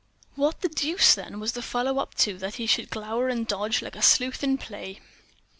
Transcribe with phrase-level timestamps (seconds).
[0.33, 3.83] What the deuce, then, was the fellow up to, that he should glower and dodge
[3.83, 4.99] like a sleuth in a play?